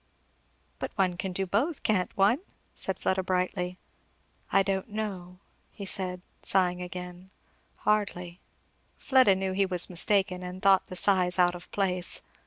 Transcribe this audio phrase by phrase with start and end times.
[0.79, 2.39] "But one can do both, can't one?"
[2.73, 3.77] said Fleda brightly.
[4.51, 5.37] "I don't know,"
[5.85, 7.29] said he sighing again.
[7.75, 8.39] "Hardly."
[8.97, 12.23] Fleda knew he was mistaken and thought the sighs out of place.